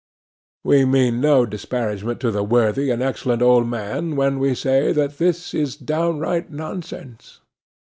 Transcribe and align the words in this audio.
We 0.63 0.83
mean 0.83 1.21
no 1.21 1.45
disparagement 1.45 2.19
to 2.21 2.31
the 2.31 2.43
worthy 2.43 2.89
and 2.89 3.03
excellent 3.03 3.43
old 3.43 3.67
man 3.67 4.15
when 4.15 4.39
we 4.39 4.55
say 4.55 4.91
that 4.93 5.19
this 5.19 5.53
is 5.53 5.75
downright 5.75 6.49
nonsense. 6.51 7.41